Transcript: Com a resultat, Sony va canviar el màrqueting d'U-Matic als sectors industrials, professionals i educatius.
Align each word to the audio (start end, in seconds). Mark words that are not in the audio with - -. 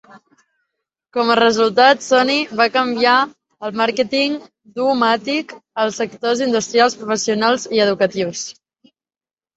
Com 1.17 1.27
a 1.33 1.35
resultat, 1.39 2.01
Sony 2.05 2.37
va 2.61 2.67
canviar 2.79 3.17
el 3.67 3.75
màrqueting 3.81 4.39
d'U-Matic 4.79 5.55
als 5.85 6.01
sectors 6.05 6.45
industrials, 6.49 6.97
professionals 7.03 7.69
i 7.79 7.85
educatius. 7.89 8.45